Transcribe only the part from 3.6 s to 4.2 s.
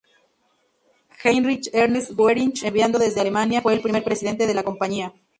fue el primer